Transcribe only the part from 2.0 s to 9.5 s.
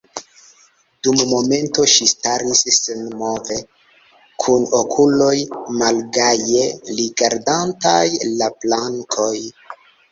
staris senmove, kun okuloj malgaje rigardantaj la plankon.